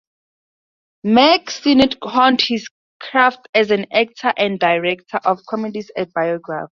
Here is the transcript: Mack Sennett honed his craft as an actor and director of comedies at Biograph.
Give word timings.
Mack 1.03 1.51
Sennett 1.51 1.95
honed 2.01 2.41
his 2.41 2.67
craft 2.99 3.47
as 3.53 3.69
an 3.69 3.85
actor 3.93 4.33
and 4.35 4.57
director 4.59 5.19
of 5.23 5.45
comedies 5.47 5.91
at 5.95 6.11
Biograph. 6.11 6.69